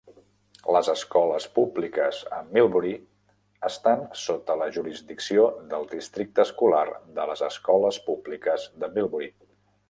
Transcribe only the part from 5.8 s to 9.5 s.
districte escolar de les escoles públiques de Millbury